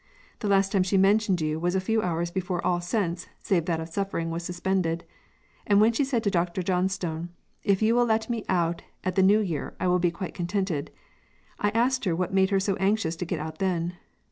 [0.39, 3.79] The last time she mentioned you was a few hours before all sense save that
[3.79, 5.03] of suffering was suspended,
[5.71, 6.63] when she said to Dr.
[6.63, 7.29] Johnstone,
[7.63, 10.89] 'If you will let me out at the New Year, I will be quite contented.'
[11.59, 13.93] I asked what made her so anxious to get out then.